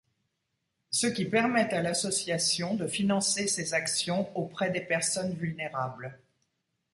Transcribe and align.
Ce 0.89 1.05
qui 1.05 1.25
permet 1.25 1.71
à 1.75 1.83
l’association 1.83 2.73
de 2.73 2.87
financer 2.87 3.45
ces 3.47 3.75
actions 3.75 4.35
auprès 4.35 4.71
des 4.71 4.81
personnes 4.81 5.35
vulnérables. 5.35 6.19